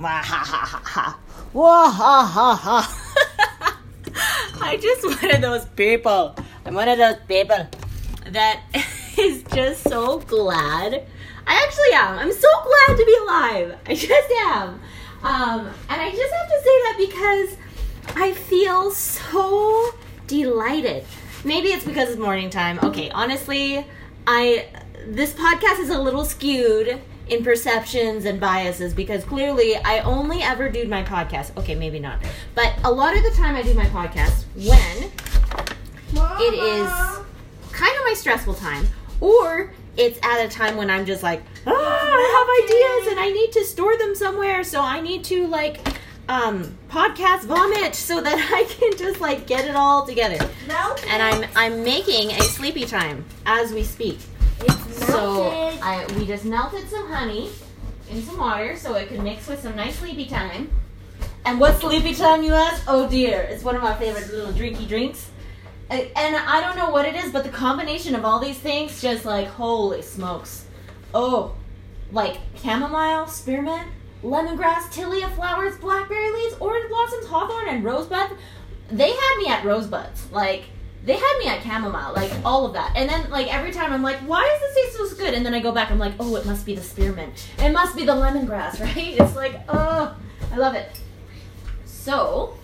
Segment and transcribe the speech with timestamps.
[0.00, 0.66] Ha ha ha
[1.52, 3.80] ha ha ha.
[4.60, 6.34] I just one of those people.
[6.66, 7.66] I'm one of those people
[8.28, 8.62] that
[9.18, 11.06] is just so glad.
[11.46, 12.18] I actually am.
[12.18, 13.78] I'm so glad to be alive.
[13.86, 14.80] I just am.
[15.22, 19.94] Um, and I just have to say that because I feel so
[20.26, 21.04] delighted.
[21.44, 22.78] Maybe it's because it's morning time.
[22.82, 23.86] Okay, honestly,
[24.26, 24.66] I
[25.06, 30.68] this podcast is a little skewed in perceptions and biases because clearly I only ever
[30.68, 31.56] do my podcast.
[31.56, 32.18] Okay, maybe not.
[32.54, 35.10] But a lot of the time I do my podcast when
[36.40, 36.88] it is
[37.72, 38.86] kind of my stressful time
[39.20, 43.30] or it's at a time when I'm just like, ah, I have ideas and I
[43.32, 45.80] need to store them somewhere, so I need to like
[46.26, 50.38] um podcast vomit so that I can just like get it all together.
[51.08, 54.18] And I'm I'm making a sleepy time as we speak.
[54.60, 55.44] So
[55.82, 57.50] I we just melted some honey
[58.10, 60.70] in some water so it could mix with some nice sleepy time.
[61.44, 62.82] And what's sleepy time, you ask?
[62.88, 65.30] Oh dear, it's one of my favorite little drinky drinks.
[65.90, 69.00] A- And I don't know what it is, but the combination of all these things,
[69.02, 70.64] just like holy smokes.
[71.12, 71.54] Oh,
[72.12, 73.88] like chamomile, spearmint,
[74.22, 78.30] lemongrass, tilia flowers, blackberry leaves, orange blossoms, hawthorn, and rosebud.
[78.90, 80.30] They had me at rosebuds.
[80.32, 80.64] Like
[81.04, 82.92] they had me at chamomile, like all of that.
[82.96, 85.34] And then like every time I'm like, why does this taste so good?
[85.34, 87.46] And then I go back, I'm like, oh, it must be the spearmint.
[87.58, 88.96] It must be the lemongrass, right?
[89.20, 90.16] It's like, oh,
[90.50, 90.98] I love it.
[91.84, 92.56] So,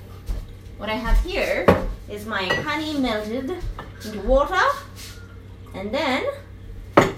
[0.79, 1.67] what I have here
[2.09, 3.59] is my honey melted
[4.05, 4.61] into water,
[5.75, 6.25] and then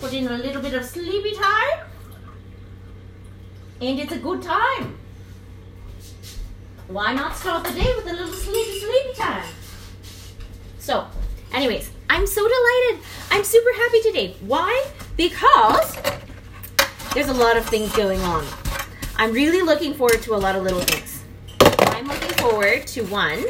[0.00, 1.86] put in a little bit of sleepy time,
[3.80, 4.98] and it's a good time.
[6.88, 9.44] Why not start the day with a little sleepy, sleepy time?
[10.82, 11.06] So,
[11.52, 13.06] anyways, I'm so delighted.
[13.30, 14.34] I'm super happy today.
[14.40, 14.84] Why?
[15.16, 15.96] Because
[17.14, 18.44] there's a lot of things going on.
[19.14, 21.22] I'm really looking forward to a lot of little things.
[21.94, 23.44] I'm looking forward to one,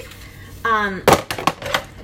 [0.67, 1.03] um,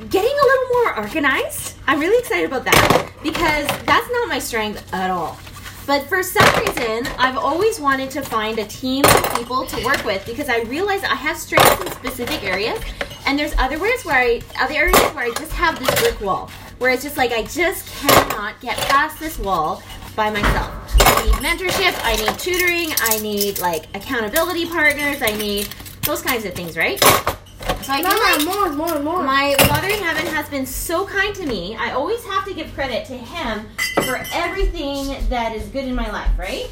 [0.09, 1.77] getting a little more organized.
[1.87, 5.39] I'm really excited about that because that's not my strength at all.
[5.87, 10.07] But for some reason, I've always wanted to find a team of people to work
[10.07, 12.81] with because I realize I have strengths in specific areas,
[13.29, 16.51] and there's other areas where I other areas where I just have this brick wall,
[16.79, 19.83] where it's just like I just cannot get past this wall
[20.17, 20.73] by myself.
[20.99, 25.67] I need mentorship, I need tutoring, I need like accountability partners, I need
[26.05, 26.99] those kinds of things, right?
[27.05, 29.23] So I feel like more, and more, more.
[29.23, 31.77] my father in heaven has been so kind to me.
[31.77, 33.67] I always have to give credit to him
[34.05, 36.67] for everything that is good in my life, right?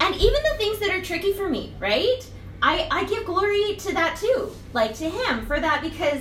[0.00, 2.26] And even the things that are tricky for me, right?
[2.62, 6.20] I, I give glory to that too, like to him for that because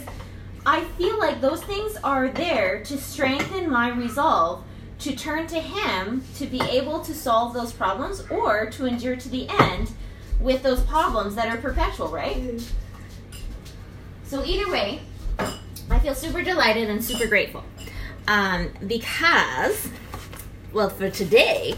[0.65, 4.63] I feel like those things are there to strengthen my resolve
[4.99, 9.29] to turn to him to be able to solve those problems or to endure to
[9.29, 9.91] the end
[10.39, 12.61] with those problems that are perpetual, right?
[14.23, 15.01] So either way,
[15.89, 17.63] I feel super delighted and super grateful.
[18.27, 19.89] Um, because,
[20.71, 21.75] well, for today,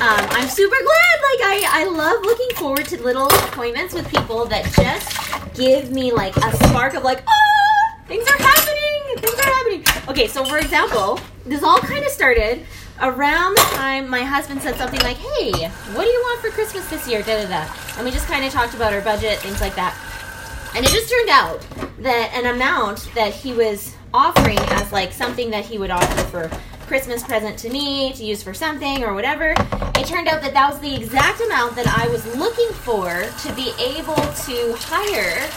[0.00, 1.16] um, I'm super glad.
[1.30, 6.12] Like I, I love looking forward to little appointments with people that just give me
[6.12, 9.84] like a spark of like, ah, things are happening, things are happening.
[10.08, 12.66] Okay, so for example, this all kind of started
[13.00, 16.88] around the time my husband said something like, "Hey, what do you want for Christmas
[16.88, 19.60] this year?" Da da da, and we just kind of talked about our budget, things
[19.60, 19.96] like that.
[20.74, 21.60] And it just turned out
[21.98, 26.50] that an amount that he was offering as like something that he would offer for
[26.86, 29.54] Christmas present to me to use for something or whatever,
[29.96, 33.52] it turned out that that was the exact amount that I was looking for to
[33.54, 35.48] be able to hire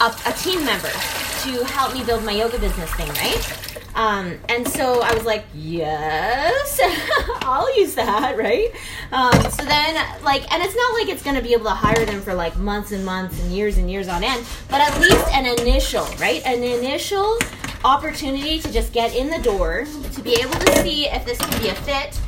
[0.00, 3.70] a, a team member to help me build my yoga business thing, right?
[3.94, 6.80] Um, and so I was like, yes,
[7.42, 8.70] I'll use that, right?
[9.12, 12.06] Um, so then, like, and it's not like it's going to be able to hire
[12.06, 15.26] them for like months and months and years and years on end, but at least
[15.34, 16.42] an initial, right?
[16.46, 17.38] An initial
[17.84, 21.62] opportunity to just get in the door, to be able to see if this can
[21.62, 22.20] be a fit.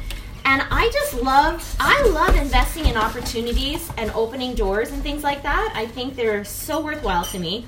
[0.45, 5.43] And I just love, I love investing in opportunities and opening doors and things like
[5.43, 5.73] that.
[5.75, 7.67] I think they're so worthwhile to me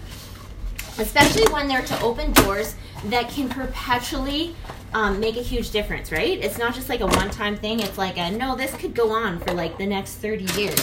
[0.99, 2.75] especially when they're to open doors
[3.07, 4.55] that can perpetually
[4.93, 6.39] um, make a huge difference, right?
[6.43, 7.81] It's not just like a one time thing.
[7.81, 10.81] It's like a no, this could go on for like the next 30 years.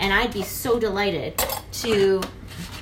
[0.00, 1.42] And I'd be so delighted
[1.72, 2.20] to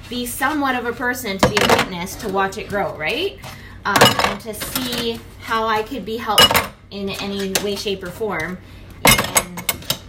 [0.09, 3.39] be somewhat of a person to be a witness to watch it grow, right?
[3.85, 8.59] Um, and to see how I could be helpful in any way, shape, or form
[9.07, 9.57] in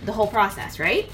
[0.06, 1.10] the whole process, right?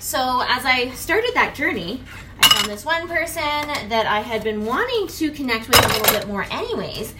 [0.00, 2.02] So as I started that journey,
[2.40, 3.42] I found this one person
[3.88, 7.14] that I had been wanting to connect with a little bit more, anyways.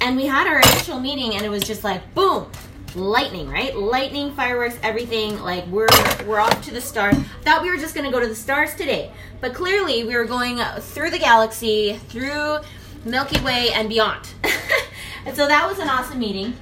[0.00, 2.50] And we had our initial meeting, and it was just like, boom,
[2.94, 3.76] lightning, right?
[3.76, 5.38] Lightning, fireworks, everything.
[5.40, 5.88] Like we're
[6.26, 7.16] we're off to the stars.
[7.42, 10.58] Thought we were just gonna go to the stars today, but clearly we were going
[10.80, 12.58] through the galaxy, through
[13.04, 14.28] Milky Way, and beyond.
[15.24, 16.54] and so that was an awesome meeting.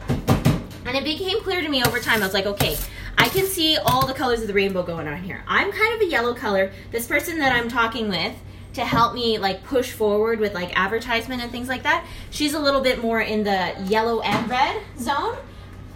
[0.87, 2.23] And it became clear to me over time.
[2.23, 2.77] I was like, okay,
[3.19, 5.43] I can see all the colors of the rainbow going on here.
[5.47, 6.73] I'm kind of a yellow color.
[6.93, 8.35] This person that I'm talking with
[8.75, 12.07] to help me like push forward with like advertisement and things like that.
[12.31, 15.37] She's a little bit more in the yellow and red zone,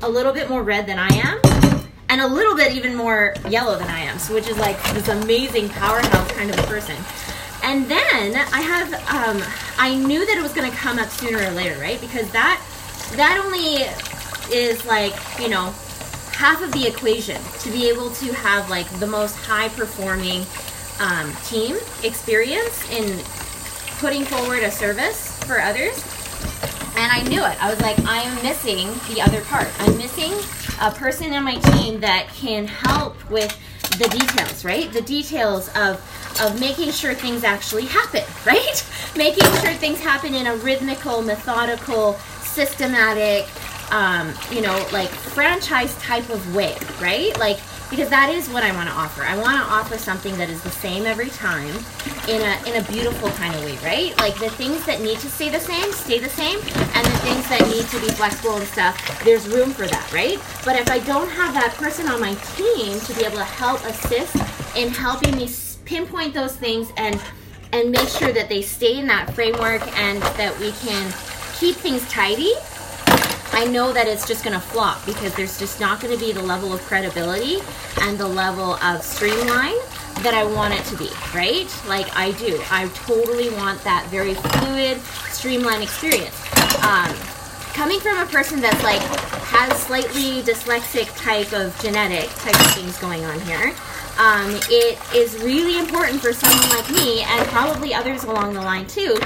[0.02, 1.40] a little bit more red than I am,
[2.08, 4.18] and a little bit even more yellow than I am.
[4.18, 6.96] So which is like this amazing powerhouse kind of a person.
[7.62, 9.42] And then I have um,
[9.78, 12.00] I knew that it was going to come up sooner or later, right?
[12.00, 12.60] Because that
[13.12, 13.84] that only
[14.54, 15.72] is like you know
[16.32, 20.44] half of the equation to be able to have like the most high performing
[21.00, 23.22] um, team experience in
[23.98, 26.04] putting forward a service for others.
[26.96, 27.62] And I knew it.
[27.62, 29.68] I was like, I am missing the other part.
[29.80, 30.32] I'm missing
[30.80, 33.56] a person in my team that can help with
[33.98, 34.92] the details, right?
[34.92, 36.00] The details of
[36.40, 38.84] of making sure things actually happen, right?
[39.16, 43.46] making sure things happen in a rhythmical, methodical, systematic,
[43.92, 47.36] um, you know, like franchise type of way, right?
[47.38, 47.58] Like
[47.92, 49.22] because that is what I want to offer.
[49.22, 51.76] I want to offer something that is the same every time
[52.26, 54.16] in a in a beautiful kind of way, right?
[54.18, 57.46] Like the things that need to stay the same, stay the same, and the things
[57.50, 60.40] that need to be flexible and stuff, there's room for that, right?
[60.64, 63.84] But if I don't have that person on my team to be able to help
[63.84, 64.36] assist
[64.74, 65.46] in helping me
[65.84, 67.20] pinpoint those things and
[67.74, 71.12] and make sure that they stay in that framework and that we can
[71.58, 72.54] keep things tidy
[73.52, 76.32] I know that it's just going to flop because there's just not going to be
[76.32, 77.58] the level of credibility
[78.00, 79.76] and the level of streamline
[80.20, 81.68] that I want it to be, right?
[81.86, 82.60] Like I do.
[82.70, 85.00] I totally want that very fluid,
[85.30, 86.34] streamlined experience.
[86.82, 87.14] Um,
[87.74, 89.02] coming from a person that's like
[89.52, 93.74] has slightly dyslexic type of genetic type of things going on here,
[94.18, 98.86] um, it is really important for someone like me and probably others along the line
[98.86, 99.16] too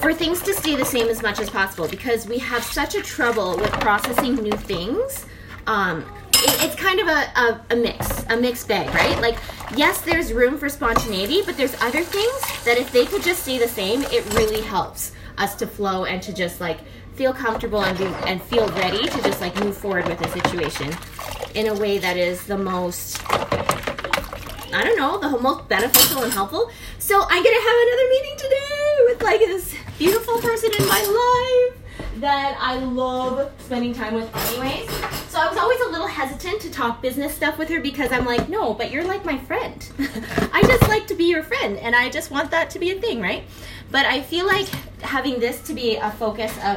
[0.00, 3.02] for things to stay the same as much as possible because we have such a
[3.02, 5.26] trouble with processing new things.
[5.66, 6.04] Um,
[6.34, 9.20] it, it's kind of a, a, a mix, a mixed bag, right?
[9.20, 9.38] Like,
[9.76, 13.58] yes, there's room for spontaneity, but there's other things that if they could just stay
[13.58, 16.78] the same, it really helps us to flow and to just like
[17.14, 20.94] feel comfortable and be, and feel ready to just like move forward with a situation
[21.54, 23.22] in a way that is the most
[24.76, 26.70] I don't know, the most beneficial and helpful.
[26.98, 28.76] So I'm gonna have another meeting today
[29.06, 34.90] with like this beautiful person in my life that I love spending time with anyways.
[35.28, 38.24] So I was always a little hesitant to talk business stuff with her because I'm
[38.24, 39.86] like, no, but you're like my friend.
[40.52, 43.00] I just like to be your friend and I just want that to be a
[43.00, 43.44] thing, right?
[43.90, 44.66] But I feel like
[45.00, 46.76] having this to be a focus of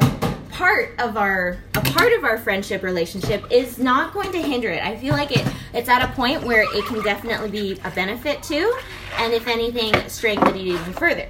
[0.50, 4.84] part of our a part of our friendship relationship is not going to hinder it.
[4.84, 8.44] I feel like it it's at a point where it can definitely be a benefit
[8.44, 8.78] to,
[9.20, 11.30] and if anything, strengthen it even further.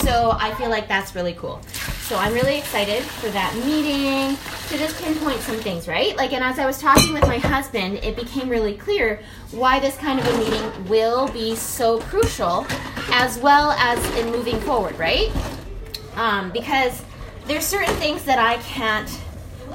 [0.00, 1.60] So I feel like that's really cool.
[2.02, 6.16] So I'm really excited for that meeting to just pinpoint some things, right?
[6.16, 9.96] Like, and as I was talking with my husband, it became really clear why this
[9.96, 12.66] kind of a meeting will be so crucial,
[13.10, 15.30] as well as in moving forward, right?
[16.16, 17.02] Um, because
[17.46, 19.08] there's certain things that I can't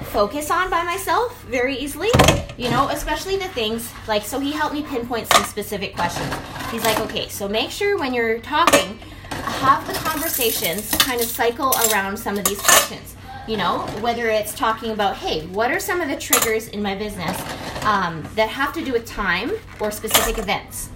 [0.06, 2.10] focus on by myself very easily,
[2.58, 6.34] you know, especially the things like, so he helped me pinpoint some specific questions.
[6.72, 8.98] He's like, okay, so make sure when you're talking,
[9.44, 13.16] have the conversations kind of cycle around some of these questions.
[13.48, 16.96] You know, whether it's talking about, hey, what are some of the triggers in my
[16.96, 17.38] business
[17.84, 20.90] um, that have to do with time or specific events?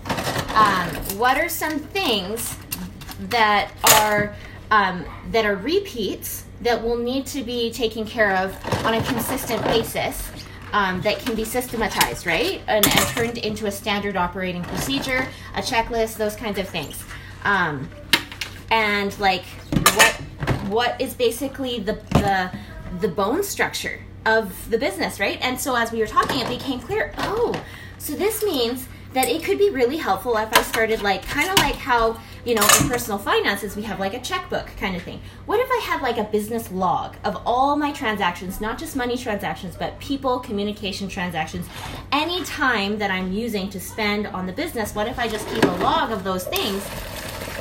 [0.56, 2.58] Um, what are some things
[3.30, 4.36] that are
[4.72, 9.64] um, that are repeats that will need to be taken care of on a consistent
[9.64, 10.30] basis
[10.74, 12.62] um, that can be systematized, right?
[12.68, 17.04] And, and, turned into a standard operating procedure, a checklist, those kinds of things.
[17.46, 17.90] Um,
[18.72, 19.46] and like
[19.96, 20.14] what
[20.70, 22.52] what is basically the the
[23.00, 25.40] the bone structure of the business, right?
[25.42, 27.14] And so as we were talking, it became clear.
[27.18, 27.54] Oh,
[27.98, 31.58] so this means that it could be really helpful if I started like kind of
[31.58, 35.22] like how you know in personal finances we have like a checkbook kind of thing.
[35.46, 39.18] What if I had like a business log of all my transactions, not just money
[39.18, 41.68] transactions, but people, communication transactions,
[42.12, 44.94] any time that I'm using to spend on the business?
[44.94, 46.86] What if I just keep a log of those things?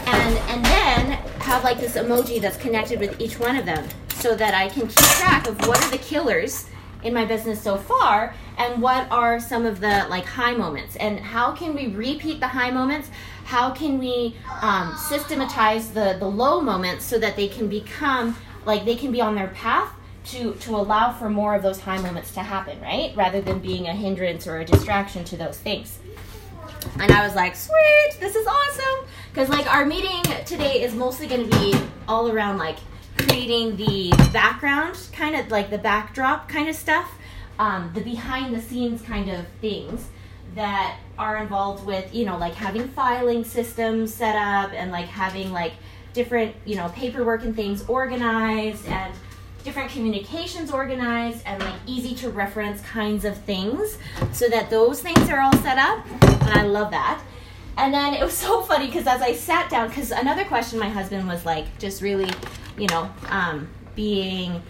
[0.06, 1.10] And, and then
[1.40, 4.86] have like this emoji that's connected with each one of them so that I can
[4.86, 6.66] keep track of what are the killers
[7.02, 11.20] in my business so far and what are some of the like high moments and
[11.20, 13.10] how can we repeat the high moments
[13.44, 18.84] how can we um, systematize the the low moments so that they can become like
[18.84, 19.92] they can be on their path
[20.26, 23.14] to to allow for more of those high moments to happen, right?
[23.16, 25.98] Rather than being a hindrance or a distraction to those things.
[26.99, 29.09] And I was like, sweet, this is awesome.
[29.31, 31.78] Because, like, our meeting today is mostly going to be
[32.09, 32.78] all around, like,
[33.19, 37.12] creating the background, kind of like the backdrop kind of stuff,
[37.59, 40.09] um, the behind the scenes kind of things
[40.55, 45.52] that are involved with, you know, like having filing systems set up and, like, having,
[45.52, 45.73] like,
[46.12, 49.14] different, you know, paperwork and things organized and
[49.66, 53.99] different communications organized and like easy to reference kinds of things
[54.33, 56.07] so that those things are all set up
[56.46, 57.22] and i love that
[57.76, 60.88] and then it was so funny because as i sat down because another question my
[60.88, 62.30] husband was like just really
[62.78, 64.62] you know um, being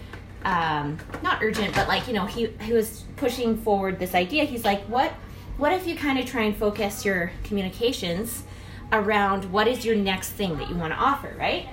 [0.45, 4.63] um, not urgent but like you know he, he was pushing forward this idea he's
[4.63, 5.11] like what
[5.57, 8.43] what if you kind of try and focus your communications
[8.93, 11.67] around what is your next thing that you want to offer right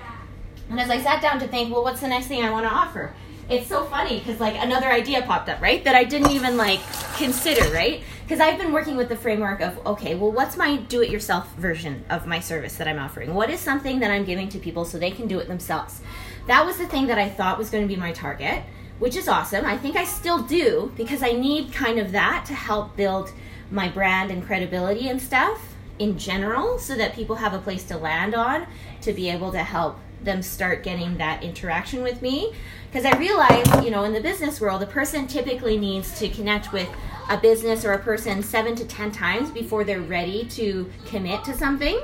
[0.71, 2.73] and as I sat down to think, well, what's the next thing I want to
[2.73, 3.15] offer?
[3.49, 5.85] It's so funny because like another idea popped up, right?
[5.85, 6.81] That I didn't even like
[7.17, 8.03] consider, right?
[8.25, 12.27] Because I've been working with the framework of okay, well, what's my do-it-yourself version of
[12.27, 13.35] my service that I'm offering?
[13.35, 16.01] What is something that I'm giving to people so they can do it themselves?
[16.47, 18.63] That was the thing that I thought was going to be my target,
[18.99, 19.67] which is awesome.
[19.67, 23.31] I think I still do because I need kind of that to help build
[23.71, 27.99] my brand and credibility and stuff in general so that people have a place to
[27.99, 28.67] land on
[29.03, 32.55] to be able to help them start getting that interaction with me
[32.91, 36.73] because I realize, you know, in the business world, a person typically needs to connect
[36.73, 36.89] with
[37.29, 41.55] a business or a person seven to ten times before they're ready to commit to
[41.57, 41.99] something,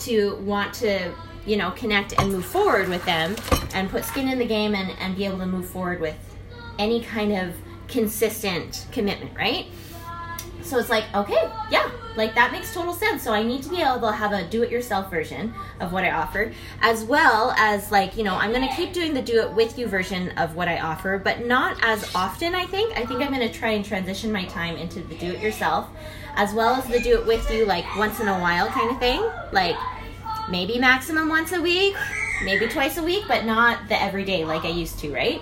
[0.00, 1.12] to want to,
[1.44, 3.36] you know, connect and move forward with them
[3.74, 6.16] and put skin in the game and, and be able to move forward with
[6.78, 7.54] any kind of
[7.88, 9.66] consistent commitment, right?
[10.62, 13.22] So it's like, okay, yeah, like that makes total sense.
[13.22, 16.04] So I need to be able to have a do it yourself version of what
[16.04, 19.52] I offer, as well as like, you know, I'm to keep doing the do it
[19.52, 22.96] with you version of what I offer, but not as often, I think.
[22.98, 25.88] I think I'm to try and transition my time into the do it yourself,
[26.34, 28.98] as well as the do it with you, like once in a while kind of
[28.98, 29.22] thing.
[29.52, 29.76] Like
[30.48, 31.96] maybe maximum once a week,
[32.44, 35.40] maybe twice a week, but not the everyday like I used to, right?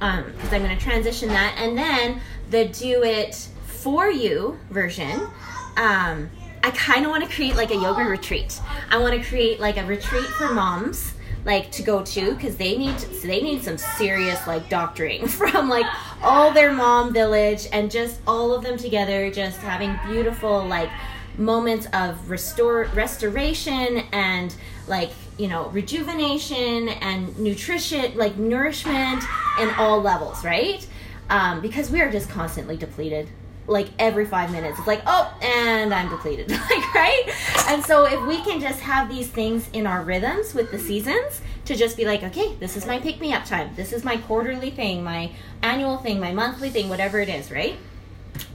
[0.00, 1.56] Um, because I'm going to transition that.
[1.58, 5.28] And then the do it for you version,
[5.76, 6.30] um,
[6.62, 8.60] I kind of want to create like a yoga retreat.
[8.90, 11.14] I want to create like a retreat for moms
[11.46, 15.68] like to go to because they need so they need some serious like doctoring from
[15.68, 15.86] like
[16.20, 20.90] all their mom village and just all of them together just having beautiful like
[21.38, 24.56] moments of restore restoration and
[24.88, 29.22] like you know rejuvenation and nutrition like nourishment
[29.60, 30.86] in all levels right
[31.30, 33.28] um, because we are just constantly depleted
[33.66, 34.78] like every five minutes.
[34.78, 37.24] It's like oh and i'm depleted like right?
[37.68, 41.40] And so if we can just have these things in our rhythms with the seasons
[41.64, 43.74] to just be like okay this is my pick me up time.
[43.76, 45.30] This is my quarterly thing my
[45.62, 47.76] annual thing my monthly thing whatever it is right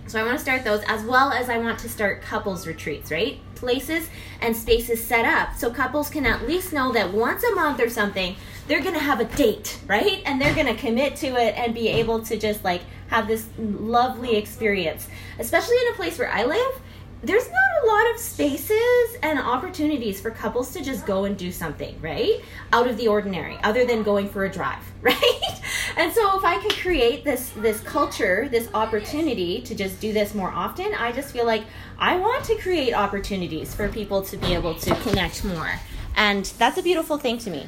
[0.08, 3.12] so i want to start those as well as i want to start couples retreats
[3.12, 4.10] right places
[4.41, 7.89] and spaces set up so couples can at least know that once a month or
[7.89, 8.36] something
[8.67, 11.74] they're going to have a date right and they're going to commit to it and
[11.74, 12.81] be able to just like
[13.12, 16.81] have this lovely experience, especially in a place where I live.
[17.24, 21.51] There's not a lot of spaces and opportunities for couples to just go and do
[21.51, 22.41] something, right?
[22.74, 25.62] Out of the ordinary, other than going for a drive, right?
[25.98, 30.33] And so if I could create this this culture, this opportunity to just do this
[30.33, 31.63] more often, I just feel like
[31.98, 35.79] I want to create opportunities for people to be able to connect more.
[36.15, 37.67] And that's a beautiful thing to me.